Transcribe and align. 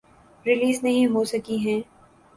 Release 0.45 0.83
نہیں 0.83 1.05
ہوسکی 1.07 1.57
ہیں۔ 1.65 1.79